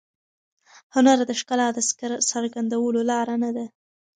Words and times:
هنر 0.95 1.17
د 1.29 1.31
ښکلا 1.39 1.67
د 1.73 1.77
څرګندولو 2.31 2.99
لاره 3.11 3.35
نه 3.43 3.49
ده. 3.55 3.65